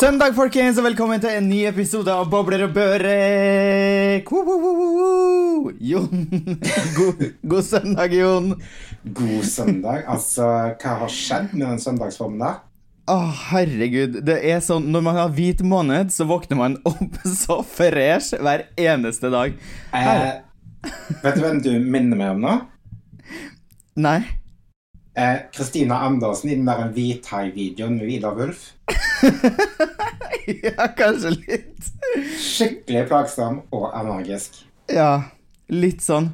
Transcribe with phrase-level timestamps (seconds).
[0.00, 4.30] Søndag, folkens, og velkommen til en ny episode av Bobler og børek.
[5.84, 6.22] Jon.
[6.96, 7.20] God,
[7.52, 8.54] god søndag, Jon.
[9.04, 10.06] God søndag.
[10.08, 10.46] Altså,
[10.80, 12.56] hva har skjedd med den søndagsformen der?
[13.12, 13.18] Å,
[13.50, 14.22] herregud.
[14.24, 18.70] Det er sånn, Når man har hvit måned, så våkner man opp så fresh hver
[18.80, 19.52] eneste dag.
[19.92, 20.26] Eh,
[21.20, 22.58] vet du hvem du minner meg om nå?
[24.00, 24.22] Nei?
[25.14, 28.70] Eh, Kristina Andersen i den der hvithai-videoen med Vidar Wulf.
[30.62, 31.88] ja, kanskje litt.
[32.38, 34.62] Skikkelig plagsom og energisk.
[34.90, 35.32] Ja,
[35.70, 36.30] litt sånn.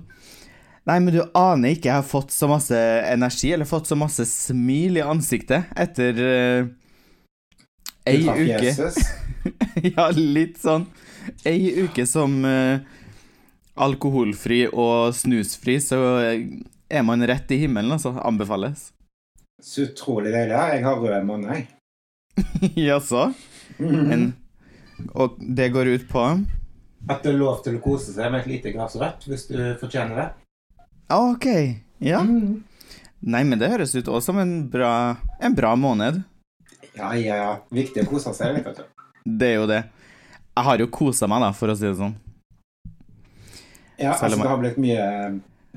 [0.87, 1.89] Nei, men du aner ikke.
[1.89, 2.77] Jeg har fått så masse
[3.09, 6.69] energi, eller fått så masse smil i ansiktet etter uh,
[8.07, 8.93] ei uke.
[9.95, 10.87] Ja, litt sånn.
[11.47, 12.79] Ei uke som uh,
[13.79, 15.99] alkoholfri og snusfri, så
[16.89, 18.15] er man rett i himmelen, altså.
[18.23, 18.91] Anbefales.
[19.63, 20.53] Så utrolig deilig.
[20.57, 21.67] Jeg har rød måned, jeg.
[22.89, 23.31] Jaså?
[23.81, 24.35] En-
[25.15, 26.23] Og det går ut på
[27.09, 29.59] At det er lov til å kose seg med et lite glass rødt hvis du
[29.81, 30.29] fortjener det.
[31.13, 31.47] OK.
[32.03, 32.21] Ja.
[32.25, 32.63] Mm.
[33.27, 36.23] Nei, men det høres ut også som en bra, en bra måned.
[36.97, 37.51] Ja, ja, ja.
[37.73, 38.85] Viktig å kose seg vet du.
[39.27, 39.83] Det er jo det.
[40.57, 42.15] Jeg har jo kosa meg, da, for å si det sånn.
[43.97, 45.05] Ja, altså det har blitt mye,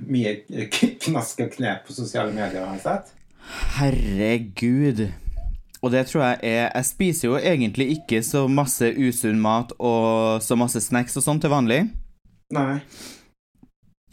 [0.07, 0.35] mye
[1.05, 3.15] knask og knep på sosiale medier, har jeg sett.
[3.79, 5.07] Herregud.
[5.79, 10.43] Og det tror jeg er Jeg spiser jo egentlig ikke så masse usunn mat og
[10.43, 11.85] så masse snacks og sånn til vanlig.
[12.53, 12.81] Nei.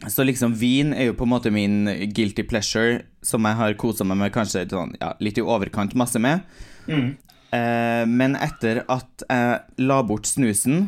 [0.07, 4.05] Så liksom vin er jo på en måte min guilty pleasure, som jeg har kosa
[4.05, 6.45] meg med kanskje sånn, ja, litt i overkant masse med.
[6.85, 7.15] Mm.
[7.57, 10.85] Eh, men etter at jeg la bort snusen,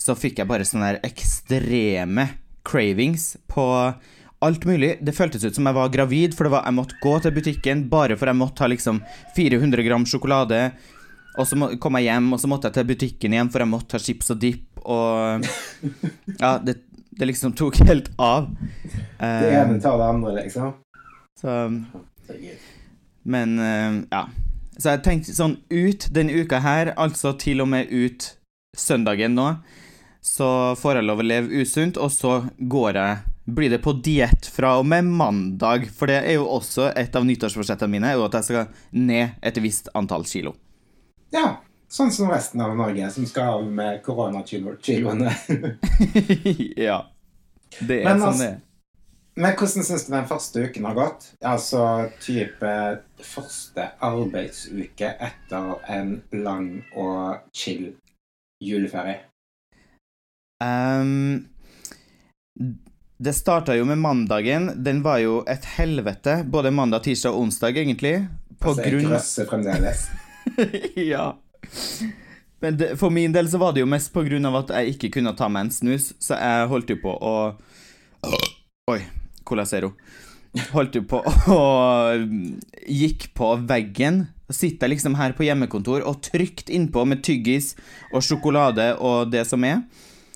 [0.00, 2.28] så fikk jeg bare sånne der ekstreme
[2.66, 3.66] cravings på
[4.40, 4.98] alt mulig.
[5.04, 7.84] Det føltes ut som jeg var gravid, for det var, jeg måtte gå til butikken
[7.92, 9.02] bare for jeg måtte ha liksom
[9.36, 10.62] 400 gram sjokolade.
[11.38, 13.70] Og så må, kom jeg hjem, og så måtte jeg til butikken igjen, for jeg
[13.70, 14.80] måtte ha chips og dip.
[14.80, 15.44] Og
[16.40, 16.80] ja, det,
[17.20, 18.48] det liksom tok helt av.
[18.50, 20.70] Det Eh, ene tar det andre, liksom.
[21.40, 21.56] så
[23.22, 24.28] men eh, ja.
[24.80, 28.30] Så jeg tenkte sånn ut denne uka her, altså til og med ut
[28.76, 29.50] søndagen nå,
[30.20, 33.18] så får jeg lov å leve usunt, og så går jeg
[33.50, 37.26] blir det på diett fra og med mandag, for det er jo også et av
[37.26, 40.54] nyttårsforsettene mine, er jo at jeg skal ned et visst antall kilo.
[41.34, 41.60] Ja,
[41.90, 45.34] sånn som resten av Norge, som skal av med koronakiloene.
[46.88, 47.04] ja.
[47.80, 48.58] Det er Men sånn altså- det er.
[49.40, 51.26] Men hvordan syns du den første uken har gått?
[51.46, 52.72] Altså type
[53.24, 57.92] første arbeidsuke etter en lang og chill
[58.60, 59.29] juleferie.
[60.64, 61.44] Ehm,
[63.18, 64.70] det starta jo med mandagen.
[64.84, 68.14] Den var jo et helvete, både mandag, tirsdag og onsdag, egentlig.
[68.60, 70.08] På altså, grunn grunn grøsser fremdeles.
[70.96, 71.34] Ja.
[72.60, 74.94] Men det, for min del så var det jo mest på grunn av at jeg
[74.94, 77.34] ikke kunne ta meg en snus, så jeg holdt jo på å
[78.90, 78.98] Oi,
[79.48, 79.94] Cola Zero.
[80.74, 81.60] Holdt jo på å
[82.90, 84.24] Gikk på veggen.
[84.50, 87.74] Sitter liksom her på hjemmekontor og trygt innpå med tyggis
[88.10, 89.84] og sjokolade og det som er.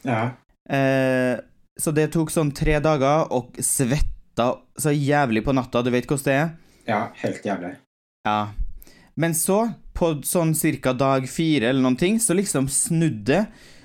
[0.05, 0.23] Ja.
[0.71, 1.39] Eh,
[1.81, 5.83] så det tok sånn tre dager, og svetta så jævlig på natta.
[5.83, 6.53] Du vet hvordan det er?
[6.89, 7.75] ja, helt jævlig.
[8.25, 8.53] Ja.
[9.15, 9.61] Men så,
[9.95, 13.45] på sånn cirka dag fire eller noen ting, så liksom snudde.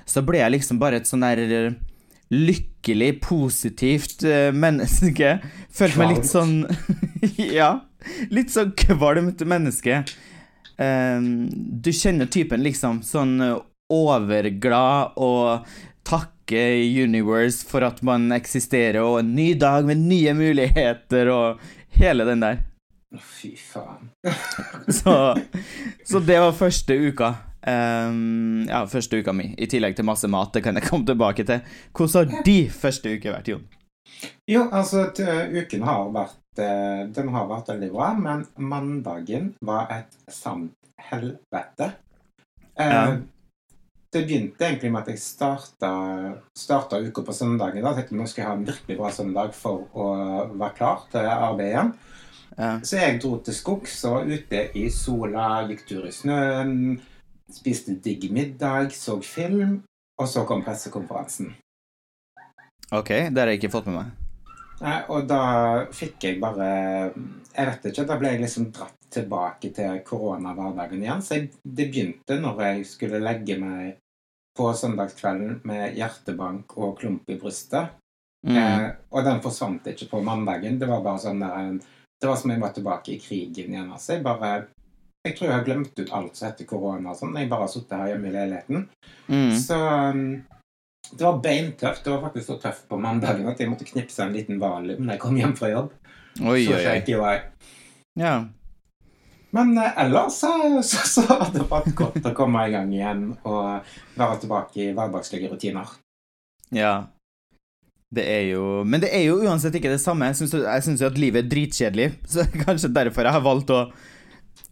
[0.09, 1.77] Så ble jeg liksom bare et sånn der eh,
[2.33, 5.37] lykkelig, positivt eh, menneske.
[5.75, 6.63] Følte meg litt sånn
[7.59, 7.75] Ja.
[8.31, 10.03] Litt sånn kvalmt menneske.
[10.79, 13.35] Um, du kjenner typen liksom sånn
[13.91, 15.67] overglad og
[16.07, 16.61] takke
[17.03, 21.61] Universe for at man eksisterer, og en ny dag med nye muligheter og
[21.99, 22.63] hele den der.
[23.17, 24.09] Fy faen.
[24.99, 25.13] Så,
[26.05, 27.33] så det var første uka.
[27.67, 30.53] Um, ja, første uka mi, i tillegg til masse mat.
[30.53, 31.59] Det kan jeg komme tilbake til.
[31.93, 33.65] Hvordan har de første uker vært, Jon?
[34.49, 35.07] Jo, altså,
[35.53, 40.73] uken har vært eh, Den har vært veldig bra, men mandagen var et sant
[41.11, 41.91] helvete.
[42.79, 43.03] Eh, Ja.
[44.09, 45.89] Det begynte egentlig med at jeg starta,
[46.57, 47.83] starta uka på søndagen.
[47.83, 47.91] Da.
[47.91, 50.07] Jeg tenkte nå skal jeg ha en virkelig bra søndag for å
[50.55, 51.91] være klar til arbeid igjen.
[52.55, 52.71] Ja.
[52.83, 56.73] Så jeg dro til skogs og var ute i sola, gikk tur i snøen,
[57.53, 59.83] spiste digg middag, så film,
[60.19, 61.53] og så kom pressekonferansen.
[62.89, 64.28] Ok, det har jeg ikke fått med meg.
[64.79, 65.43] Nei, og da
[65.91, 66.69] fikk jeg bare
[67.11, 71.23] Jeg vet ikke, da ble jeg liksom dratt tilbake til koronahverdagen igjen.
[71.25, 73.97] Så jeg, det begynte når jeg skulle legge meg
[74.57, 77.95] på søndagskvelden med hjertebank og klump i brystet.
[78.47, 78.55] Mm.
[78.55, 80.77] Eh, og den forsvant ikke på mandagen.
[80.79, 81.79] Det var bare sånn der
[82.19, 83.91] Det var som jeg var tilbake i krigen igjen.
[83.91, 84.13] Altså.
[84.13, 84.67] Jeg bare
[85.25, 87.35] Jeg tror jeg har glemt ut alt som heter korona og sånn.
[87.35, 88.85] Jeg bare har sittet her hjemme i leiligheten.
[89.27, 89.55] Mm.
[89.59, 89.79] Så
[90.15, 90.21] um,
[91.11, 92.03] det var beintøft.
[92.03, 95.15] Det var faktisk så tøft på mandagen at jeg måtte knipse en liten valium når
[95.15, 95.93] jeg kom hjem fra jobb.
[96.39, 97.45] Oi, så shaky var jeg.
[98.19, 98.33] Ja.
[99.55, 100.51] Men eh, ellers så,
[100.85, 103.87] så, så har det vært godt å komme i gang igjen og
[104.19, 105.95] være tilbake i hverdagslige rutiner.
[106.75, 106.99] ja.
[108.09, 110.25] Det er jo Men det er jo uansett ikke det samme.
[110.31, 113.83] Jeg syns, jo at livet er dritkjedelig, så kanskje derfor jeg har valgt å,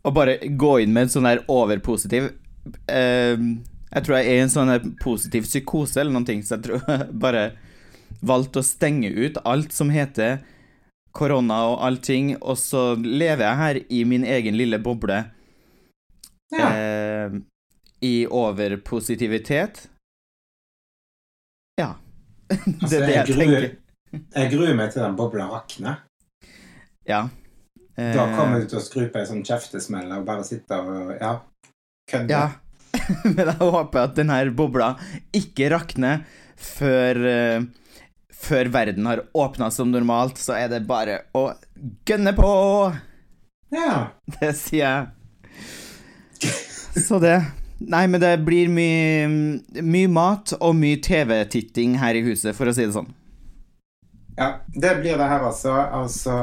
[0.02, 2.32] å bare gå inn med en sånn her overpositiv
[2.90, 3.38] eh,
[3.94, 6.84] Jeg tror jeg er i en sånn positiv psykose eller noen ting, så jeg tror
[6.92, 7.46] jeg bare
[8.28, 10.40] valgte å stenge ut alt som heter
[11.18, 15.24] korona og allting, og så lever jeg her i min egen lille boble
[16.54, 16.68] Ja.
[16.72, 17.38] eh,
[18.06, 19.88] i overpositivitet.
[21.82, 21.96] Ja.
[22.50, 23.68] det Altså, er det jeg jeg tenker.
[24.36, 26.04] Jeg gruer meg til den bobla rakner.
[27.10, 27.24] Ja.
[27.98, 31.16] Eh, Da kommer du til å skru på en sånn kjeftesmell og bare sitte og
[31.20, 31.34] ja,
[32.12, 32.30] kødde.
[32.32, 32.46] Ja.
[33.36, 34.94] Men jeg håper at denne bobla
[35.36, 36.24] ikke rakner
[36.58, 37.68] før eh,
[38.38, 41.48] Før verden har åpna som normalt, så er det bare å
[42.06, 42.50] gønne på!
[43.74, 44.12] Ja.
[44.38, 45.08] Det sier jeg.
[47.02, 47.40] Så det.
[47.78, 52.74] Nei, men det blir mye Mye mat og mye TV-titting her i huset, for å
[52.78, 53.10] si det sånn.
[54.38, 54.52] ja.
[54.74, 55.74] Det blir det her, altså.
[55.74, 56.38] Altså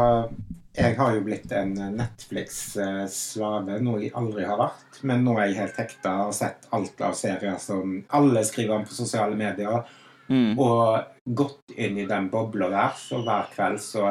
[0.74, 4.96] Jeg har jo blitt en Netflix-slave, noe jeg aldri har vært.
[5.06, 8.80] Men nå er jeg helt hekta og har sett alt av serier som alle skriver
[8.80, 9.86] om på sosiale medier.
[10.26, 10.58] Mm.
[10.58, 14.02] Og gått inn i den bobla der, så hver kveld så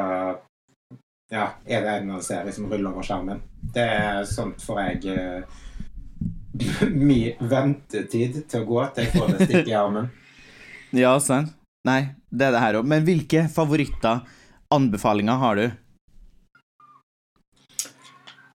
[1.34, 3.44] ja, er det en av serie som ruller over skjermen.
[3.74, 5.60] Det er sånt får jeg uh,
[6.94, 10.12] Mye ventetid til å gå til jeg får det stikk i armen.
[10.94, 11.56] Ja, sant.
[11.90, 12.86] Nei, det er det her òg.
[12.86, 14.20] Men hvilke favoritter,
[14.70, 15.64] anbefalinger, har du?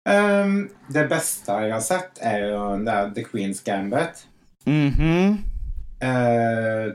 [0.08, 4.25] Um, det beste jeg har sett, er jo er The Queen's Gambit.
[4.66, 5.28] Mm -hmm.
[6.05, 6.94] uh,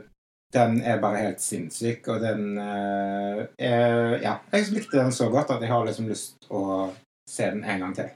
[0.52, 5.50] den er bare helt sinnssyk, og den uh, er Ja, jeg likte den så godt
[5.50, 6.90] at jeg har liksom lyst å
[7.30, 8.10] se den en gang til.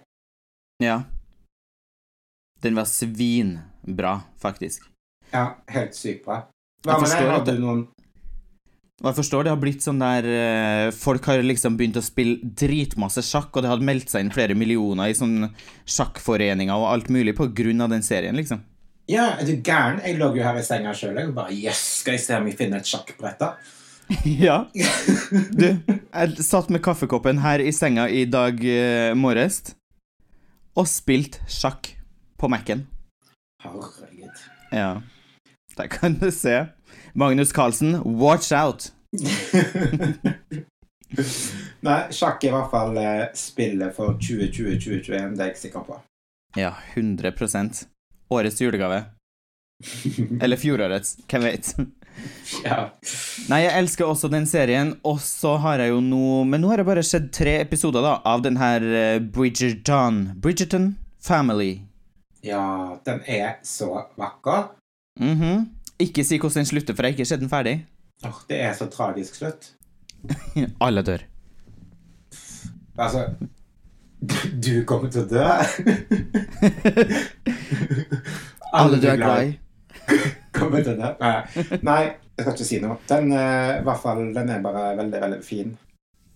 [0.82, 1.02] Ja.
[2.62, 4.82] Den var svinbra, faktisk.
[5.32, 6.42] Ja, helt sykt bra.
[6.84, 7.30] Hva med deg?
[7.30, 7.88] Har du noen
[8.98, 12.40] Og jeg forstår det har blitt sånn der eh, Folk har liksom begynt å spille
[12.42, 15.52] dritmasse sjakk, og det hadde meldt seg inn flere millioner i sånn
[15.86, 18.64] sjakkforeninger og alt mulig på grunn av den serien, liksom.
[19.08, 20.02] Ja, er du gæren?
[20.04, 22.58] Jeg lå jo her i senga sjøl og bare Yes, skal jeg se om jeg
[22.58, 23.54] finner et sjakkbrett, da?
[24.48, 24.58] Ja.
[25.52, 29.62] Du, jeg satt med kaffekoppen her i senga i dag eh, morges
[30.78, 31.92] og spilt sjakk
[32.38, 32.84] på Mac-en.
[33.62, 34.42] Herregud.
[34.72, 34.90] Ja.
[35.78, 36.60] Der kan du se.
[37.18, 38.92] Magnus Carlsen, watch out!
[41.80, 45.96] Nei, sjakk er i hvert fall eh, spillet for 2020-2021, det er jeg sikker på.
[46.58, 47.86] Ja, 100%
[48.30, 49.00] Årets julegave.
[50.42, 51.72] Eller fjorårets, hvem vet.
[52.68, 52.78] ja.
[53.48, 56.82] Nei, jeg elsker også den serien, og så har jeg jo nå Men nå har
[56.82, 60.92] det bare sett tre episoder da av den her eh, Bridgerton Bridgerton
[61.25, 61.80] Family.
[62.46, 62.62] ja,
[63.06, 64.68] den er så vakker.
[65.18, 65.66] Mhm.
[65.99, 67.87] Ikke si hvordan den slutter, for jeg har ikke sett den ferdig.
[68.26, 69.73] Åh, det er så tragisk slutt.
[70.87, 71.19] Alle dør.
[72.99, 73.21] Altså
[74.19, 75.43] Du kommer til å dø.
[78.78, 79.59] Alle du er glad i.
[80.59, 81.09] Kommer til å dø.
[81.23, 81.43] Nei,
[81.87, 82.02] Nei,
[82.35, 82.97] jeg skal ikke si noe.
[83.09, 85.78] Den, uh, hvert fall, den er bare veldig, veldig fin.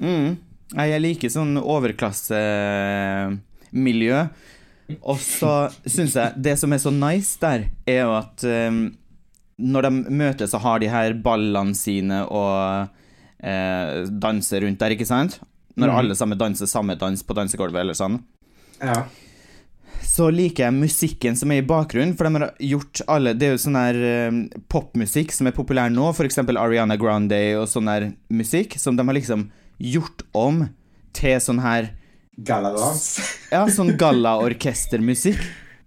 [0.03, 0.37] Mm.
[0.73, 4.19] Jeg liker sånn overklassemiljø.
[5.01, 5.53] Og så
[5.89, 8.81] syns jeg det som er så nice der, er jo at um,
[9.63, 12.91] når de møtes, så har de her ballene sine og
[13.39, 15.39] eh, danser rundt der, ikke sant?
[15.79, 15.99] Når mm.
[16.03, 18.19] alle sammen danser samme dans på dansegulvet eller sånn.
[18.83, 19.05] Ja.
[20.03, 23.55] Så liker jeg musikken som er i bakgrunnen, for de har gjort alle Det er
[23.55, 24.39] jo sånn her eh,
[24.73, 29.17] popmusikk som er populær nå, eksempel Ariana Grande og sånn her musikk, som de har
[29.17, 29.49] liksom
[29.83, 30.67] gjort om
[31.17, 31.93] til sånn her
[32.43, 33.07] Galladans.
[33.53, 35.41] Ja, sånn gallaorkestermusikk.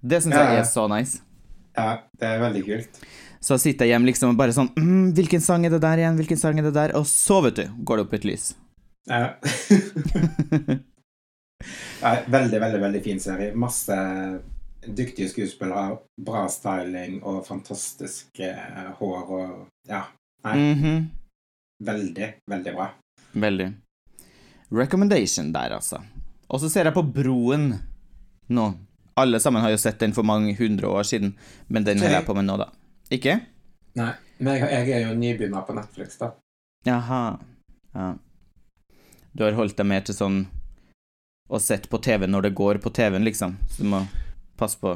[0.06, 1.24] Det syns Ja, jeg er så nice.
[1.74, 3.00] Ja, det er veldig kult.
[3.46, 6.16] Så sitter jeg hjemme liksom og bare sånn mm, Hvilken sang er det der igjen?
[6.18, 6.96] Hvilken sang er det der?
[6.98, 8.46] Og så, vet du, går det opp et lys.
[9.06, 9.36] Ja.
[12.02, 13.52] ja, veldig, veldig, veldig fin serie.
[13.56, 13.96] Masse
[14.86, 20.04] dyktige skuespillere, bra styling og fantastisk eh, hår og Ja.
[20.46, 21.10] Nei, Mhm.
[21.86, 22.90] veldig, veldig bra.
[23.34, 23.74] Veldig.
[24.72, 26.02] Recommendation der, altså.
[26.50, 27.80] Og så ser jeg på Broen
[28.50, 28.66] nå.
[29.18, 31.36] Alle sammen har jo sett den for mange hundre år siden,
[31.70, 32.70] men den holder jeg på med nå, da.
[33.14, 33.40] Ikke?
[33.96, 36.32] Nei, men jeg, jeg er jo nybegynner på Netflix, da.
[36.86, 37.24] Jaha.
[37.96, 38.14] Ja.
[39.36, 40.46] Du har holdt deg mer til sånn
[41.46, 43.58] og sett på TV når det går på TV-en, liksom.
[43.70, 44.02] Så du må
[44.58, 44.96] passe på.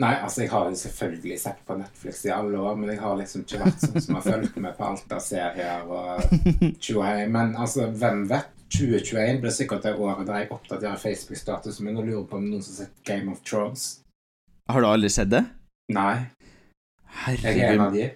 [0.00, 3.18] Nei, altså jeg har jo selvfølgelig sett på Netflix i alle år, men jeg har
[3.18, 6.22] liksom ikke vært sånn som har fulgt med på alt av serier og
[6.80, 7.26] tjohei.
[7.28, 8.56] Men altså, hvem vet?
[8.70, 12.62] 2021 blir sikkert det året der jeg oppdaterer Facebook-statusen min og lurer på om noen
[12.62, 13.88] som har sett Game of Thrones.
[14.70, 15.42] Har du aldri sett det?
[15.90, 16.30] Nei,
[17.26, 18.10] jeg er en av de.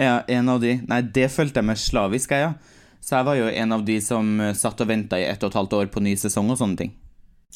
[0.00, 0.76] Ja, en av de.
[0.88, 2.80] Nei, det følte jeg meg slavisk, jeg, ja.
[3.02, 5.50] Så jeg var jo en av de som eh, satt og venta i ett og
[5.50, 6.92] et halvt år på ny sesong og sånne ting.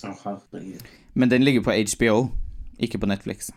[0.02, 0.82] Herregud.
[1.14, 2.16] Men den ligger på HBO,
[2.82, 3.52] ikke på Netflix.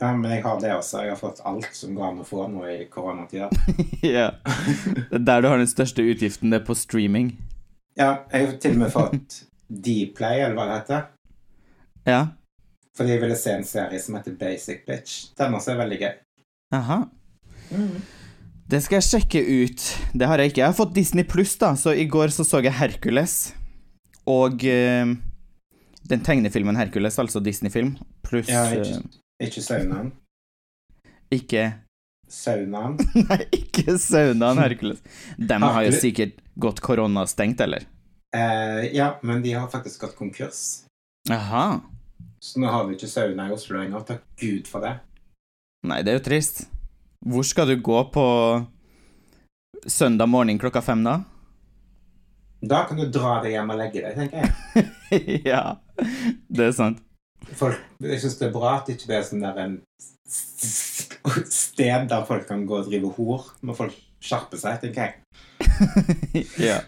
[0.00, 1.04] Ja, men jeg har det også.
[1.04, 3.50] Jeg har fått alt som går an å få nå i koronatida.
[4.16, 4.30] ja.
[4.42, 7.36] Det er der du har den største utgiften, det er på streaming.
[7.94, 11.04] Ja, jeg har til og med fått Dplay, eller hva det heter.
[12.08, 12.20] Ja.
[12.96, 15.30] Fordi jeg ville se en serie som heter Basic Bitch.
[15.38, 16.12] Den også er veldig gøy.
[16.74, 16.98] Aha.
[18.70, 19.84] Det skal jeg sjekke ut.
[20.16, 20.62] Det har jeg ikke.
[20.62, 23.52] Jeg har fått Disney pluss, da, så i går så, så jeg Hercules.
[24.30, 25.14] Og uh,
[26.08, 30.12] den tegnefilmen Hercules, altså Disney-film, pluss Ja, eh, ikke, ikke saunaen.
[31.32, 31.64] ikke
[32.34, 32.96] Saunaen.
[33.28, 35.02] Nei, ikke saunaen Hercules.
[35.36, 37.84] De har jo sikkert gått koronastengt, eller?
[38.34, 40.84] Uh, ja, men de har faktisk gått konkurs.
[41.30, 41.80] Aha.
[42.42, 44.02] Så nå har vi ikke sauna i Oslo lenger.
[44.08, 44.96] Takk Gud for det.
[45.84, 46.64] Nei, det er jo trist.
[47.24, 48.24] Hvor skal du gå på
[49.86, 51.18] søndag morgen klokka fem, da?
[52.64, 55.42] Da kan du dra deg hjem og legge deg, tenker jeg.
[55.50, 55.76] ja,
[56.48, 57.02] det er sant.
[57.52, 59.76] Folk, jeg syns det er bra at det ikke er sånn der en
[60.24, 63.50] sted der folk kan gå og drive hor.
[63.60, 65.20] Må folk skjerpe seg, tenker jeg.
[66.70, 66.78] ja.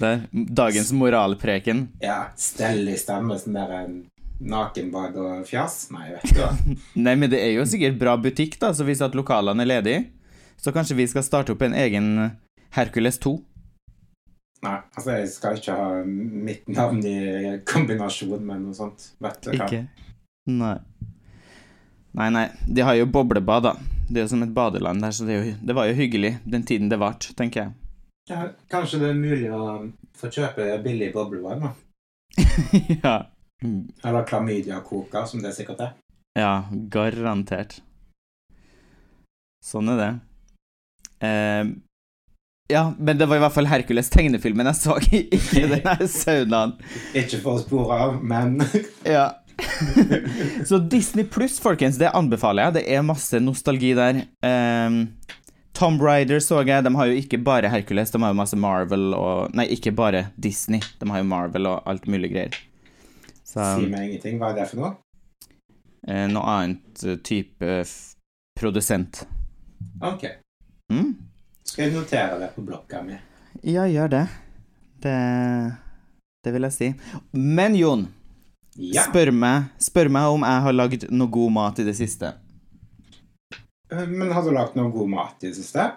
[0.00, 1.90] Det er dagens moralpreken.
[2.00, 3.98] Ja, Stell i stemme, sånn der en
[4.38, 5.88] nakenbad og fjas.
[5.94, 6.52] Nei, vet du hva.
[7.06, 10.04] Nei, men det er jo sikkert bra butikk, da, så hvis at lokalene er ledige,
[10.58, 12.10] så kanskje vi skal starte opp en egen
[12.74, 13.36] Hercules 2.
[14.66, 17.18] Nei, altså jeg skal ikke ha mitt navn i
[17.68, 19.12] kombinasjon med noe sånt.
[19.22, 19.68] Vet du hva.
[19.68, 20.08] Ikke?
[20.50, 20.74] Nei.
[22.18, 22.48] Nei, nei.
[22.66, 23.76] De har jo boblebad, da.
[24.08, 26.64] Det er jo som et badeland der, så det, jo, det var jo hyggelig den
[26.66, 27.74] tiden det varte, tenker jeg.
[28.28, 29.62] Ja, kanskje det er mulig å
[30.18, 31.74] få kjøpe billig boblevann, da.
[33.04, 33.14] ja.
[33.64, 33.88] Mm.
[34.04, 35.94] Eller klamydia-koker, som det sikkert er.
[36.38, 36.52] Ja,
[36.92, 37.80] garantert.
[39.64, 40.10] Sånn er det.
[41.26, 41.64] Eh,
[42.70, 46.76] ja, men det var i hvert fall Hercules tegnefilmen jeg så, ikke den her saunaen.
[47.18, 48.60] Ikke for å spore av, men
[49.16, 49.30] Ja.
[50.68, 52.76] så Disney pluss, folkens, det anbefaler jeg.
[52.78, 54.20] Det er masse nostalgi der.
[54.44, 55.00] Um,
[55.74, 56.84] Tom Ryder så jeg.
[56.86, 60.28] De har jo ikke bare Hercules, de har jo masse Marvel og Nei, ikke bare
[60.36, 60.84] Disney.
[61.00, 62.60] De har jo Marvel og alt mulig greier.
[63.48, 64.38] Så si meg ingenting.
[64.40, 64.94] Hva er det for noe?
[66.08, 67.70] eh, noe annet eh, type
[68.58, 69.22] produsent.
[70.04, 70.24] Ok.
[70.92, 71.14] Mm?
[71.64, 73.16] Skal jeg notere det på blokka mi?
[73.62, 74.24] Ja, gjør det.
[75.02, 75.16] Det
[76.44, 76.88] Det vil jeg si.
[77.32, 78.06] Men Jon,
[78.78, 79.02] Ja.
[79.08, 82.34] spør, meg, spør meg om jeg har lagd noe god mat i det siste.
[83.90, 85.90] Eh, Men har du lagd noe god mat i det siste?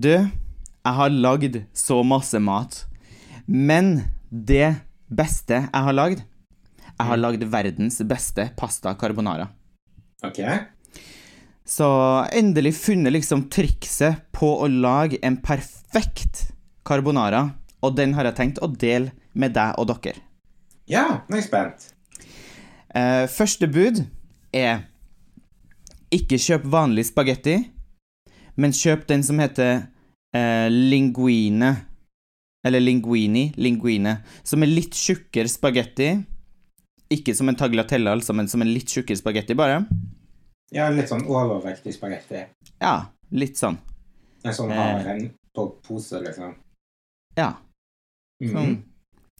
[0.00, 2.84] Du, jeg har lagd så masse mat.
[3.46, 4.76] Men det
[5.10, 6.22] beste jeg har lagd
[6.94, 9.48] Jeg har lagd verdens beste pasta carbonara.
[10.24, 10.40] Ok.
[11.64, 11.88] Så
[12.32, 16.50] endelig funnet liksom trikset på å lage en perfekt
[16.86, 17.48] carbonara.
[17.84, 20.20] Og den har jeg tenkt å dele med deg og dere.
[20.88, 21.88] Ja, nå er jeg spent.
[22.94, 24.04] Uh, første bud
[24.54, 24.84] er
[26.14, 27.56] ikke kjøp vanlig spagetti,
[28.60, 29.88] men kjøp den som heter
[30.36, 31.74] uh, linguine.
[32.64, 36.14] Eller linguini, linguine, som er litt tjukkere spagetti.
[37.14, 39.82] Ikke som en tagliatelle, altså, men som en litt tjukkere spagetti, bare.
[40.74, 42.44] Ja, litt sånn overvektig spagetti.
[42.82, 42.94] Ja,
[43.30, 43.76] litt sånn.
[44.44, 44.76] En sånn Eh.
[44.80, 46.54] har en på pose, liksom.
[47.36, 47.52] Ja,
[48.42, 48.52] Mhm.
[48.52, 48.82] sånn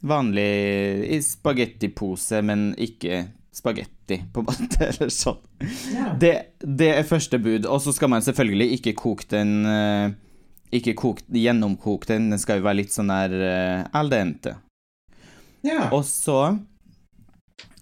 [0.04, 5.38] vanlig i spagettipose, men ikke spagetti, på en eller sånn.
[5.95, 6.12] Ja.
[6.19, 10.11] Det, det er første bud, og så skal man selvfølgelig ikke koke den eh,
[10.75, 14.57] Ikke koke, gjennomkoke den, den skal jo være litt sånn der eh, al dente.
[15.62, 15.88] ja.
[15.93, 16.59] Og så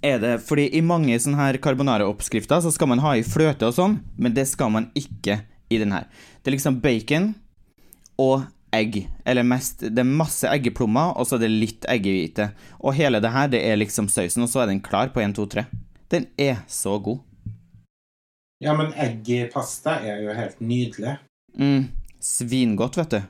[0.02, 3.76] er det Fordi i mange sånne her carbonara-oppskrifter så skal man ha i fløte og
[3.76, 5.40] sånn, men det skal man ikke
[5.72, 6.08] i den her.
[6.42, 7.32] Det er liksom bacon
[8.20, 12.50] og egg, eller mest Det er masse eggeplommer, og så er det litt eggehvite.
[12.80, 15.36] Og hele det her, det er liksom sausen, og så er den klar på 1,
[15.36, 15.66] 2, 3.
[16.12, 17.20] Den er så god.
[18.62, 21.16] ja, men egg i pasta er jo helt nydelig.
[21.58, 21.88] Mm,
[22.22, 23.22] svingodt, vet du.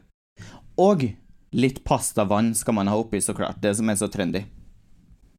[0.77, 1.07] Og
[1.57, 3.63] litt pastavann skal man ha oppi, så klart.
[3.63, 4.45] Det som er så trendy.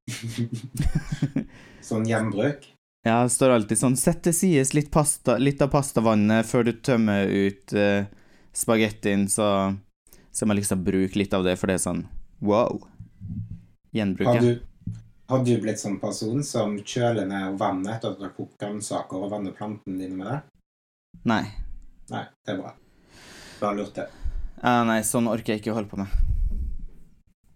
[1.88, 2.70] Sånn gjenbruk.
[3.04, 6.72] Ja, det står alltid sånn Sett til sides litt, pasta, litt av pastavannet før du
[6.80, 8.06] tømmer ut eh,
[8.56, 9.76] spagettien, så
[10.32, 12.06] skal man liksom bruke litt av det, for det er sånn
[12.44, 12.80] wow.
[13.94, 14.42] Gjenbruk, Har ja.
[14.42, 14.96] du,
[15.30, 19.28] Har du blitt sånn person som kjøler ned vannet etter at du har kokt grønnsaker
[19.28, 20.40] og vanner plantene dine med det?
[21.30, 21.44] Nei.
[22.12, 22.74] Nei, det er bra.
[23.60, 24.08] Bare lurte.
[24.64, 26.33] Ja, nei, sånn orker jeg ikke å holde på med.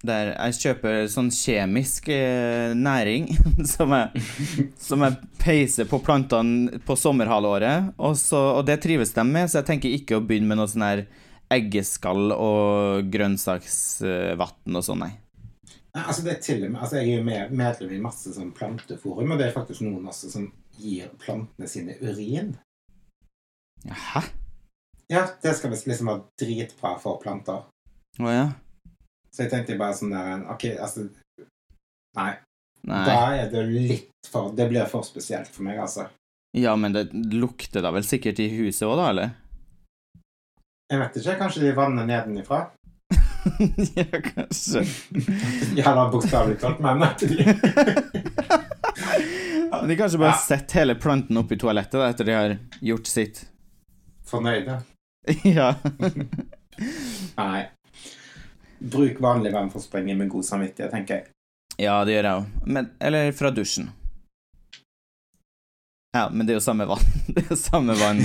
[0.06, 3.32] Der jeg kjøper sånn kjemisk eh, næring
[3.74, 4.26] som jeg,
[4.78, 9.62] som jeg peiser på plantene på sommerhalvåret, og, så, og det trives de med, så
[9.62, 11.08] jeg tenker ikke å begynne med noe sånn her
[11.54, 15.14] eggeskall og grønnsaksvann og sånn, nei.
[15.98, 19.34] Altså det er til og med, altså Jeg er jo medlem i masse sånn planteforum,
[19.34, 22.54] og det er faktisk noen også som gir plantene sine urin.
[23.88, 24.28] Hæ?
[25.10, 27.66] Ja, det skal visst liksom være dritbra for planter.
[28.20, 28.48] Å ja?
[29.38, 31.04] Så jeg tenkte bare sånn der OK, altså
[32.18, 32.32] Nei.
[32.88, 33.02] Nei.
[33.06, 36.08] Da er det litt for Det blir for spesielt for meg, altså.
[36.58, 39.30] Ja, men det lukter da vel sikkert i huset òg, da, eller?
[40.90, 42.60] Jeg vet ikke, kanskje de vanner nedenifra?
[44.00, 44.82] ja, kanskje.
[45.78, 47.04] Ja, da bokstavelig talt, men
[49.88, 50.38] de kanskje bare Ja.
[50.42, 53.44] setter hele planten oppi toalettet da, etter de har gjort sitt.
[54.28, 54.80] fornøyde.
[55.44, 55.74] ja.
[57.38, 57.68] Nei.
[58.80, 61.32] Bruk vanlig vann for å springe med god samvittighet, tenker jeg.
[61.82, 62.92] ja, det gjør jeg òg.
[63.10, 63.90] Eller fra dusjen.
[66.16, 67.04] Ja, men det er jo samme vann.
[67.34, 68.24] Det er jo samme vann.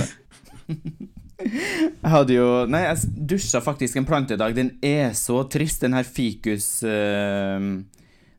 [1.43, 4.53] Jeg hadde jo Nei, jeg dusja faktisk en plante i dag.
[4.55, 7.65] Den er så trist, den her fikus eh,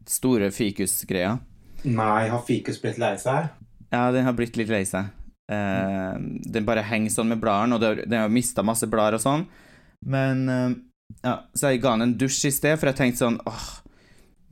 [0.08, 1.36] Store fikusgreia.
[1.84, 3.52] Nei, har fikus blitt lei seg?
[3.92, 5.12] Ja, den har blitt litt lei seg.
[5.52, 6.16] Uh,
[6.48, 9.44] den bare henger sånn med bladene, og den har mista masse blader og sånn.
[10.08, 10.70] Men eh,
[11.24, 13.66] ja, så jeg ga den en dusj i sted, for jeg tenkte sånn åh,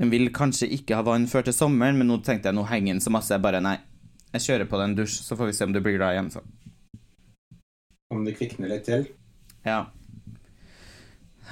[0.00, 2.96] Den vil kanskje ikke ha vann før til sommeren, men nå tenkte jeg nå henger
[2.96, 3.30] den så masse.
[3.34, 3.76] Jeg bare nei,
[4.32, 6.30] jeg kjører på den dusj, så får vi se om du blir glad igjen.
[6.32, 6.42] Så.
[8.12, 9.04] Om det kvikner litt til?
[9.68, 9.84] Ja.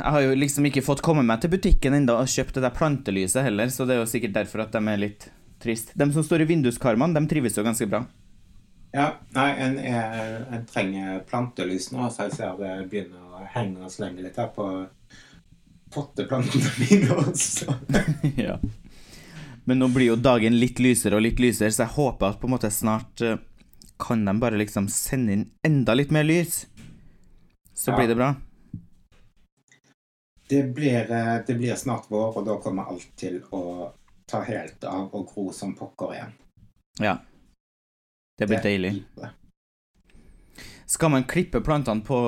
[0.01, 2.75] Jeg har jo liksom ikke fått komme meg til butikken ennå og kjøpt det der
[2.75, 5.29] plantelyset heller, så det er jo sikkert derfor at de er litt
[5.61, 5.93] trist.
[5.95, 8.03] De som står i vinduskarmene, de trives jo ganske bra.
[8.93, 13.85] Ja, nei, en, er, en trenger plantelys nå, så jeg ser det begynner å henge
[13.87, 14.67] og slenge litt her på
[15.95, 17.75] potteplantene mine også.
[18.49, 18.57] ja.
[19.65, 22.49] Men nå blir jo dagen litt lysere og litt lysere, så jeg håper at på
[22.49, 23.39] en måte snart eh,
[24.01, 26.65] kan de bare liksom sende inn enda litt mer lys.
[27.75, 27.97] Så Ja.
[28.01, 28.35] blir det bra.
[30.51, 33.93] Det blir, eh, det blir snart vår, og da kommer alt til å
[34.27, 36.33] ta helt av og gro som pokker igjen.
[36.99, 37.19] Ja.
[38.41, 38.95] Det blir deilig.
[40.91, 42.19] Skal man klippe plantene på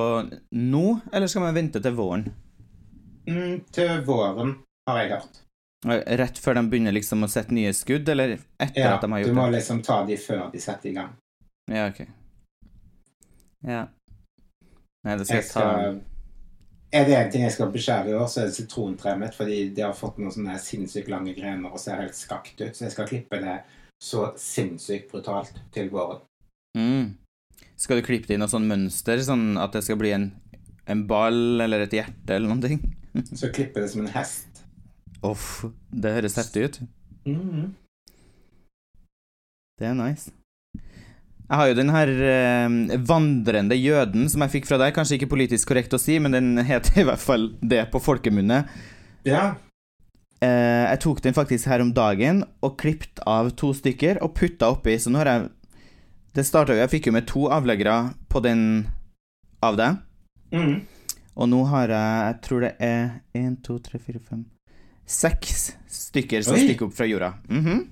[0.55, 2.29] nå, eller skal man vente til våren?
[3.27, 4.53] Mm, til våren,
[4.87, 5.41] har jeg hørt.
[5.89, 9.11] Eh, Rett før de begynner liksom å sette nye skudd, eller etter Ja, at de
[9.11, 9.33] har gjort det?
[9.33, 9.57] Ja, du må det?
[9.59, 11.11] liksom ta de før de setter i gang.
[11.71, 12.05] Ja, ok.
[13.67, 13.83] Ja.
[15.03, 16.01] Nei, det skal Jeg jeg ta skal,
[16.93, 19.59] er det en ting jeg skal beskjære i år, så er det sitrontreet mitt, fordi
[19.75, 22.93] det har fått noen sånne sinnssykt lange grener og ser helt skakt ut, så jeg
[22.95, 23.57] skal klippe det
[24.03, 26.25] så sinnssykt brutalt til våren.
[26.79, 27.19] mm.
[27.79, 30.29] Skal du klippe det inn noe sånn mønster, sånn at det skal bli en,
[30.91, 32.83] en ball eller et hjerte eller noen ting?
[33.39, 34.63] Så klippe det som en hest.
[35.27, 36.79] Uff, det høres heftig ut.
[37.27, 37.73] Mm.
[39.81, 40.31] Det er nice.
[40.77, 44.95] Jeg har jo den her eh, vandrende jøden som jeg fikk fra deg.
[44.97, 48.63] Kanskje ikke politisk korrekt å si, men den heter i hvert fall det på folkemunne.
[49.27, 49.57] Ja,
[50.43, 54.73] Eh, jeg tok den faktisk her om dagen og klippet av to stykker og putta
[54.75, 54.97] oppi.
[54.99, 55.51] Så nå har jeg
[56.35, 58.89] Det starta jo Jeg fikk jo med to avleggere på den
[59.63, 60.01] av deg.
[60.51, 60.81] Mm.
[61.37, 64.45] Og nå har jeg Jeg tror det er én, to, tre, fire, fem
[65.07, 66.65] Seks stykker som Oi.
[66.65, 67.35] stikker opp fra jorda.
[67.49, 67.87] Mhm.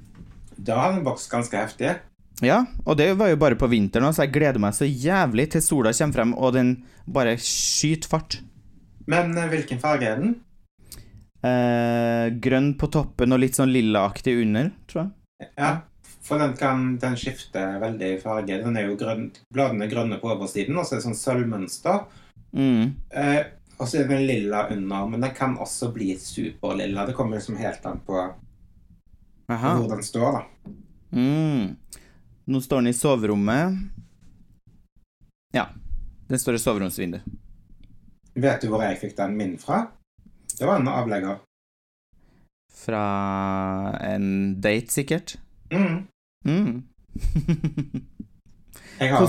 [0.61, 1.99] da har den vokst ganske heftig.
[2.43, 5.63] Ja, og det var jo bare på vinteren, så jeg gleder meg så jævlig til
[5.63, 8.41] sola kommer frem, og den bare skyter fart.
[9.07, 10.35] Men eh, hvilken farge er den?
[11.41, 15.49] Eh, grønn på toppen og litt sånn lillaaktig under, tror jeg.
[15.57, 15.71] Ja,
[16.21, 18.59] for den kan den skifte veldig farge.
[18.61, 22.05] Den er jo grønn, bladene er grønne på oversiden, og så er det sånn sølvmønster.
[22.53, 22.93] Mm.
[23.17, 23.41] Eh,
[23.81, 27.07] og så er den lilla under, men den kan også bli superlilla.
[27.09, 28.19] Det kommer liksom helt an på
[29.49, 29.73] Aha.
[29.79, 30.75] hvor den står, da.
[31.17, 31.77] Mm.
[32.51, 33.79] Nå står den i soverommet.
[35.57, 35.71] Ja.
[36.29, 37.25] Den står i soveromsvinduet.
[38.35, 39.87] Vet du hvor jeg fikk den min fra?
[40.59, 41.39] Det var en avlegger.
[42.81, 43.05] Fra
[44.01, 45.37] en date, sikkert.
[45.73, 46.07] Mm.
[46.47, 46.83] Mm.
[49.01, 49.27] Jeg har,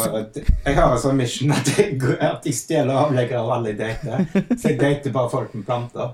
[0.66, 4.26] jeg har en sånn mission at jeg, at jeg stjeler avleggere av alle jeg dater.
[4.60, 6.14] Så jeg dater bare folk med planter.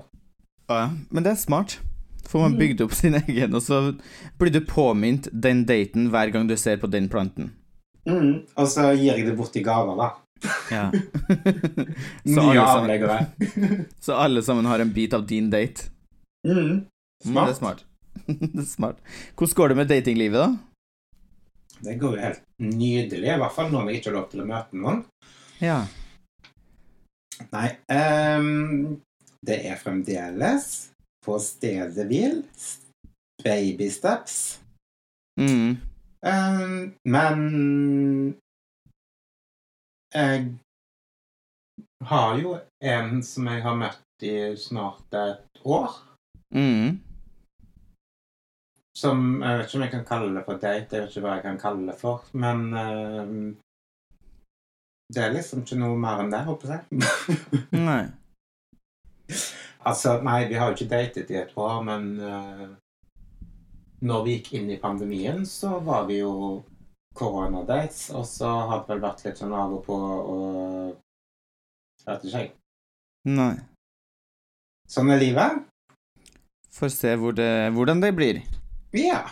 [0.70, 1.78] Ja, men det er smart.
[2.28, 2.58] Får man Mm.
[2.60, 3.78] bygd opp sin egen, og så
[4.38, 7.52] blir du påminnet den daten hver gang du ser på den planten.
[8.06, 8.44] Mm.
[8.56, 10.10] Og så gir jeg det bort i gaver, da.
[10.70, 10.92] Ja.
[12.34, 13.26] så, alle avleggere.
[14.00, 15.90] så alle sammen har en bit av din date.
[16.48, 16.58] Mm.
[16.58, 16.80] Mm,
[17.24, 17.56] det er Smart.
[17.56, 17.84] smart.
[18.26, 19.00] det er smart.
[19.34, 20.56] Hvordan går det med datinglivet, da?
[21.78, 24.48] Det går jo helt nydelig, i hvert fall når vi ikke har lov til å
[24.48, 25.02] møte noen.
[25.62, 25.82] Ja.
[27.52, 28.96] Nei, um,
[29.46, 30.88] det er fremdeles
[31.24, 32.40] på stedet hvil.
[33.44, 34.58] Baby steps.
[35.38, 35.78] Mm.
[36.26, 37.44] Um, men
[40.14, 40.54] jeg
[42.04, 45.94] har jo en som jeg har møtt i snart et år.
[46.54, 46.98] Mm.
[48.98, 51.34] Som Jeg vet ikke om jeg kan kalle det for date, jeg vet ikke hva
[51.36, 52.24] jeg kan kalle det for.
[52.32, 53.26] Men uh,
[55.14, 56.82] det er liksom ikke noe mer enn det, håper jeg.
[57.88, 58.02] Nei.
[59.84, 62.66] altså, nei, vi har jo ikke datet i et år, men uh,
[64.08, 66.32] når vi gikk inn i pandemien, så var vi jo
[67.18, 70.96] koronadates, og så har det vel vært litt sånn av og på og
[72.08, 72.52] vet ikke, jeg.
[73.28, 73.54] Nei.
[74.88, 75.64] Sånn er livet.
[76.78, 78.40] Får se hvor det, hvordan det blir.
[78.96, 79.24] Ja.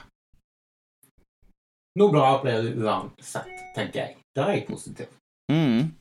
[1.97, 4.19] Noe bra blir du uansett, tenker jeg.
[4.37, 5.13] Der er jeg positiv.
[5.53, 5.95] Mm.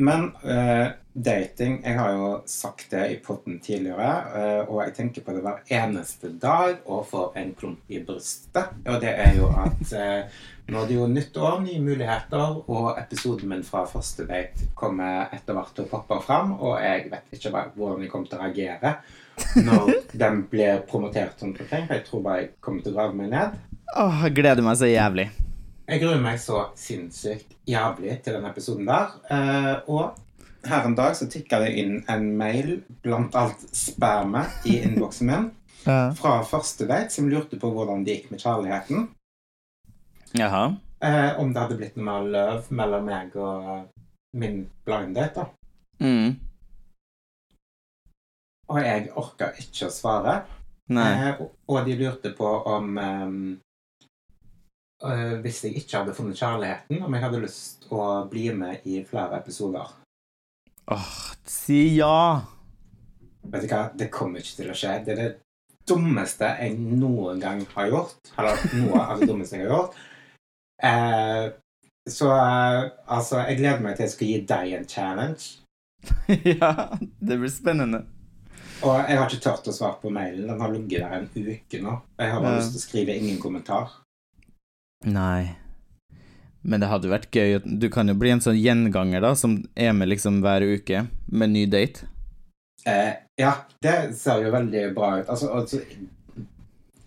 [0.00, 5.24] Men uh, dating Jeg har jo sagt det i potten tidligere, uh, og jeg tenker
[5.26, 8.72] på det hver eneste dag og får en klump i brystet.
[8.86, 10.38] Og det er jo at uh,
[10.70, 15.28] nå er det jo nytt år, nye muligheter, og episoden min fra første date kommer
[15.34, 18.38] etter hvert til å poppe fram, og jeg vet ikke bare hvordan jeg kommer til
[18.38, 18.94] å reagere
[19.66, 21.86] når den blir promotert rundt omkring.
[21.90, 23.60] for Jeg tror bare jeg kommer til å grave meg ned.
[23.98, 25.28] Åh, jeg gleder meg så jævlig.
[25.90, 29.14] Jeg gruer meg så sinnssykt jævlig til den episoden der.
[29.30, 30.18] Eh, og
[30.68, 35.48] her en dag så tikka det inn en mail blant alt spammet i innboksen min
[35.86, 36.10] Ja.
[36.12, 39.06] fra første date som lurte på hvordan det gikk med kjærligheten.
[40.36, 40.66] Jaha.
[41.02, 43.88] Eh, om det hadde blitt noe mer løv mellom meg og
[44.36, 45.40] min blind date.
[45.40, 45.46] da.
[46.04, 46.36] Mm.
[48.70, 50.36] Og jeg orka ikke å svare.
[50.92, 51.08] Nei.
[51.30, 53.56] Eh, og- de lurte på om eh,
[55.00, 59.38] Hvis jeg ikke hadde funnet kjærligheten, om jeg hadde lyst å bli med i flere
[59.40, 59.88] episoder.
[60.92, 61.06] Åh,
[61.48, 62.42] si ja.
[63.48, 64.98] Vet du hva, det kommer ikke til å skje.
[65.06, 65.30] Det er det
[65.88, 68.18] dummeste jeg noen gang har gjort.
[68.36, 69.96] Eller noe av det dummeste jeg har gjort.
[70.82, 71.46] Eh,
[72.10, 75.48] så eh, altså, jeg gleder meg til jeg skal gi deg en challenge.
[76.60, 76.74] ja,
[77.20, 78.04] det blir spennende.
[78.80, 80.46] Og jeg har ikke tørt å svare på mailen.
[80.48, 81.96] Den har ligget der en uke nå.
[82.20, 82.60] Jeg har bare Ja.
[82.62, 83.96] lyst til å skrive ingen kommentar.
[85.06, 85.56] Nei.
[86.60, 89.94] Men det hadde vært gøy Du kan jo bli en sånn gjenganger, da, som er
[89.96, 92.08] med liksom hver uke med ny date.
[92.84, 95.28] Eh, ja, det ser jo veldig bra ut.
[95.28, 95.80] Altså, altså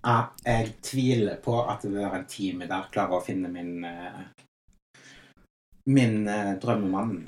[0.04, 3.86] ja, Jeg tviler på at det vil være en time der klarer å finne min
[3.88, 4.24] eh,
[5.90, 7.22] Min eh, drømmemann.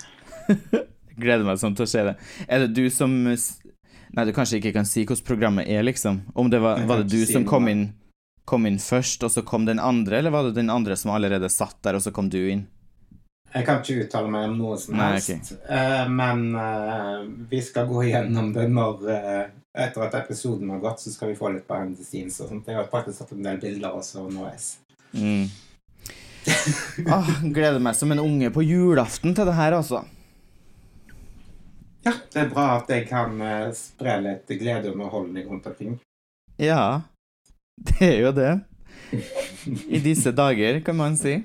[1.21, 2.17] Gleder meg sånn til å se det.
[2.49, 6.23] Er det du som Nei, du kanskje ikke kan si hvordan programmet er, liksom?
[6.35, 7.89] Om det var, var det du som kom inn,
[8.47, 11.51] kom inn først, og så kom den andre, eller var det den andre som allerede
[11.51, 12.65] satt der, og så kom du inn?
[13.57, 17.89] Jeg kan ikke uttale meg om noe som Nei, helst, eh, men uh, vi skal
[17.89, 19.45] gå igjennom det når uh,
[19.77, 22.69] Etter at episoden har gått, så skal vi få litt behind the scenes og sånt.
[22.71, 24.71] Jeg har faktisk tatt en del bilder også underveis.
[25.13, 25.51] Mm.
[27.13, 30.01] ah, gleder meg som en unge på julaften til det her, altså.
[32.07, 33.37] Ja, det er bra at jeg kan
[33.77, 35.99] spre litt glede og underholdning rundt omkring.
[36.57, 37.03] Ja,
[37.91, 38.53] det er jo det.
[39.89, 41.39] I disse dager, kan man si.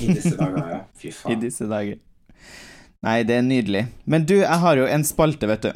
[0.00, 0.80] I disse dager, ja.
[0.98, 1.32] Fy faen.
[1.34, 2.00] I disse dager.
[3.04, 3.86] Nei, det er nydelig.
[4.08, 5.72] Men du, jeg har jo en spalte, vet du.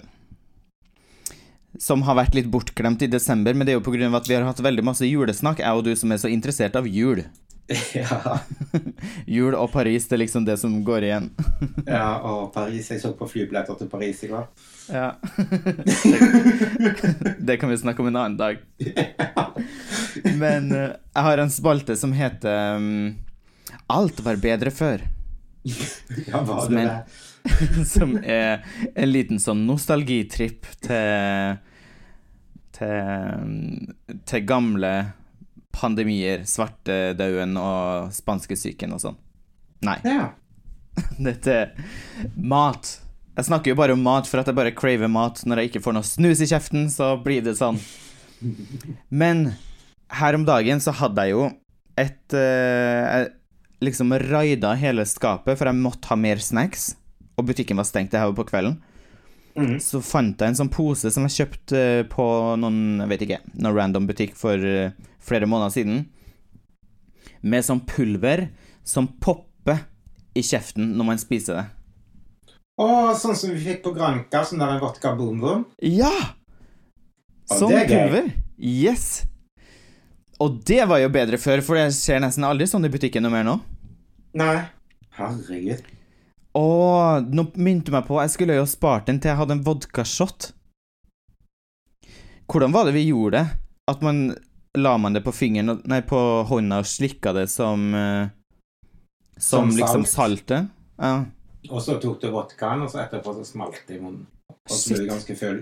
[1.78, 4.46] Som har vært litt bortglemt i desember, men det er jo av at vi har
[4.48, 7.22] hatt veldig masse julesnakk, jeg og du som er så interessert av jul.
[7.94, 8.38] Ja,
[9.28, 11.26] Jul og Paris, det er liksom det som går igjen.
[11.86, 12.88] ja, og Paris.
[12.94, 14.46] Jeg så på flybilletter til Paris i går.
[14.88, 15.10] Ja.
[17.38, 18.58] det, kan vi snakke om en annen dag.
[20.38, 23.16] Men eh, jeg har en spalte som heter um,
[23.92, 25.04] Alt var bedre før.
[25.68, 27.86] Ja, var Som det en- det?
[27.88, 28.64] som er
[28.98, 31.56] en liten sånn nostalgitripp til
[32.78, 33.94] til,
[34.28, 34.90] til gamle
[35.74, 39.18] pandemier, svartedauden og spanskesyken og sånn.
[39.86, 40.30] Nei, Ja.
[41.28, 41.70] dette
[42.34, 42.96] mat.
[43.38, 45.44] Jeg snakker jo bare om mat for at jeg bare craver mat.
[45.46, 47.78] Når jeg ikke får noe snus i kjeften, så blir det sånn.
[49.10, 49.52] Men
[50.18, 51.44] her om dagen så hadde jeg jo
[51.98, 53.30] et uh, Jeg
[53.84, 56.96] liksom raida hele skapet, for jeg måtte ha mer snacks.
[57.38, 58.80] Og butikken var stengt, det her var på kvelden.
[59.58, 59.76] Mm.
[59.82, 62.24] Så fant jeg en sånn pose som jeg kjøpte eh, på
[62.58, 66.04] noen, jeg vet ikke, noen random butikk for eh, flere måneder siden.
[67.42, 68.48] Med sånn pulver
[68.86, 69.84] som popper
[70.38, 71.66] i kjeften når man spiser det.
[72.78, 75.64] Å, sånn som vi fikk på Granca, sånn der vodka boom boom.
[75.82, 76.12] Ja!
[77.48, 78.02] Ja, Sånn det er gøy.
[78.04, 78.26] pulver.
[78.60, 79.06] Yes!
[80.38, 83.32] Og det var jo bedre før, for det skjer nesten aldri sånn i butikken noe
[83.34, 83.56] mer nå.
[84.38, 84.58] Nei.
[85.18, 85.82] Herregud.
[86.58, 86.62] Å,
[87.26, 90.52] nå minte du meg på Jeg skulle jo spart den til jeg hadde en vodkashot.
[92.48, 93.58] Hvordan var det vi gjorde det?
[93.90, 94.22] At man
[94.78, 98.28] La man det på fingeren Nei, på hånda og slikka det som uh,
[99.34, 100.44] Som, Som liksom salt.
[100.46, 100.70] saltet?
[100.98, 101.12] Ja.
[101.70, 104.24] Og så tok du vodkaen, og så etterpå så smalt det i munnen.
[104.50, 105.60] Og så ble du ganske full.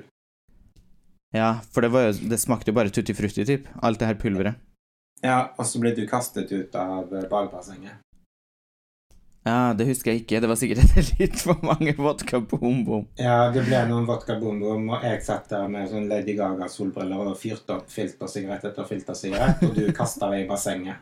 [1.35, 3.67] ja, for det, var jo, det smakte jo bare tutti frutti, typ.
[3.83, 4.61] Alt det her pulveret.
[5.25, 8.01] Ja, og så ble du kastet ut av eh, badebassenget.
[9.47, 10.41] Ja, det husker jeg ikke.
[10.43, 13.05] Det var sikkert litt for mange vodka bom bom.
[13.21, 17.31] Ja, det ble noen vodka bom bom, og jeg satt der med sånn Lady Gaga-solbriller
[17.31, 20.97] og fyrte opp filtersigarett etter filtersigarett, og du kasta deg i bassenget.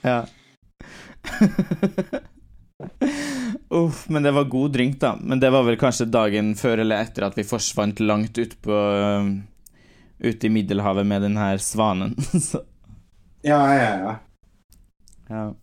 [0.00, 0.20] Ja.
[3.68, 5.16] Uff, men det var god drink, da.
[5.20, 8.72] Men det var vel kanskje dagen før eller etter at vi forsvant langt ut på
[8.72, 9.42] um,
[10.20, 12.16] Ute i Middelhavet med den her svanen.
[12.16, 12.62] Så,
[13.44, 14.16] Ja, ja, ja.
[15.28, 15.54] ja.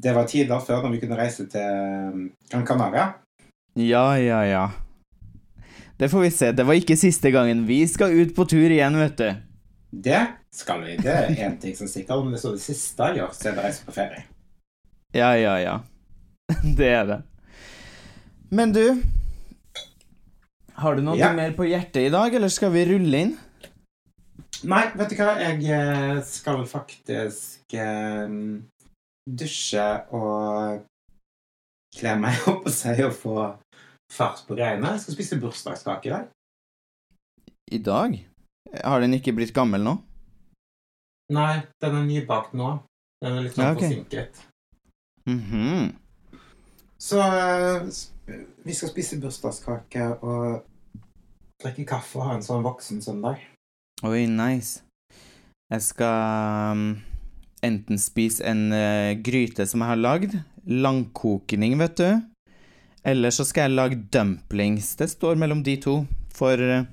[0.00, 1.60] Det var tider før når vi kunne reise til
[2.14, 3.08] um, Gran Canaria.
[3.76, 4.62] ja, ja, ja.
[6.00, 6.52] Det får vi se.
[6.56, 7.66] Det var ikke siste gangen.
[7.68, 9.26] Vi skal ut på tur igjen, vet du.
[9.92, 10.20] Det
[10.54, 10.94] skal vi.
[10.96, 12.16] Det er én ting som er sikkert.
[12.22, 14.22] Om det så det siste jeg gjør, så er det reise på ferie.
[15.14, 15.74] Ja, ja, ja.
[16.78, 17.18] Det er det.
[18.50, 19.02] Men du
[20.80, 21.32] Har du noe Ja.
[21.36, 23.36] mer på hjertet i dag, eller skal vi rulle inn?
[24.64, 25.34] Nei, vet du hva?
[25.40, 28.24] Jeg eh, skal faktisk eh,
[29.28, 30.84] dusje og
[31.96, 33.36] kle meg opp og si og få
[34.10, 34.94] fart på greiene.
[34.96, 36.28] Jeg skal spise bursdagskake i dag.
[37.70, 38.16] I dag?
[38.84, 39.96] Har den ikke blitt gammel nå?
[41.30, 42.72] Nei, den er nybakt nå.
[43.22, 43.90] Den er litt sånn Ja, okay.
[43.92, 44.40] forsinket.
[45.30, 45.92] Mhm.
[47.00, 47.86] Så eh,
[48.66, 50.66] vi skal spise bursdagskake og
[51.62, 53.40] drikke kaffe og ha en sånn voksen søndag.
[54.04, 54.82] Oi, nice.
[55.70, 56.84] Jeg skal um,
[57.66, 62.08] enten spise en uh, gryte som jeg har lagd, langkokning, vet du,
[63.06, 64.94] eller så skal jeg lage dumplings.
[65.00, 65.96] Det står mellom de to,
[66.36, 66.84] for uh,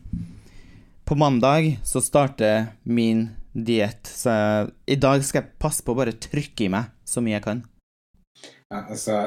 [1.08, 6.00] på mandag så starter min diett, så jeg, i dag skal jeg passe på å
[6.02, 7.64] bare trykke i meg så mye jeg kan.
[8.68, 9.20] Ja, altså,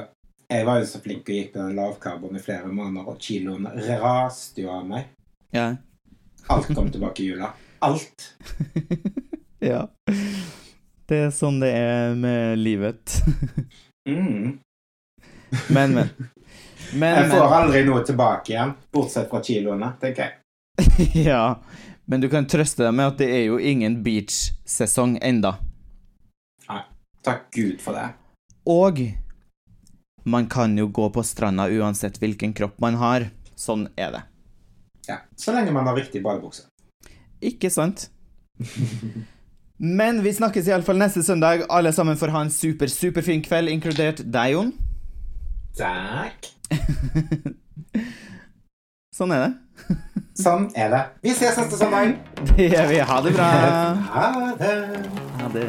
[0.51, 3.69] jeg var jo så flink og gikk på den lavkarboen i flere måneder, og kiloen
[4.03, 5.09] raste jo av meg.
[5.57, 5.73] Ja.
[6.51, 7.53] Alt kom tilbake i jula.
[7.81, 8.33] Alt.
[9.71, 9.87] ja.
[11.11, 13.17] Det er sånn det er med livet.
[14.09, 14.57] Mm.
[15.69, 16.09] Men, men.
[16.95, 21.19] Men, Jeg får aldri noe tilbake igjen, bortsett fra kiloene, tenker jeg.
[21.29, 21.61] Ja,
[22.09, 25.53] men du kan trøste deg med at det er jo ingen beach-sesong enda.
[26.71, 26.81] Nei.
[27.29, 28.07] Takk Gud for det.
[28.73, 29.03] Og
[30.25, 33.29] man kan jo gå på stranda uansett hvilken kropp man har.
[33.53, 34.25] Sånn er det.
[35.11, 35.21] Ja.
[35.37, 36.71] Så lenge man har riktig badebukse.
[37.45, 38.09] Ikke sant?
[39.81, 41.63] Men vi snakkes iallfall neste søndag.
[41.73, 44.75] Alle sammen får ha en super, superfin kveld, inkludert deg, Jon.
[45.79, 46.51] Takk.
[49.17, 49.97] Sånn er det.
[50.45, 51.01] Sånn er det.
[51.25, 52.13] Vi ses neste søndag.
[52.53, 53.01] Det gjør vi.
[53.09, 53.51] Ha det bra.
[54.13, 54.77] Ha det.
[55.41, 55.67] Ha det.